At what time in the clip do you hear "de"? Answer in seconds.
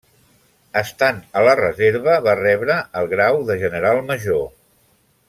3.51-3.59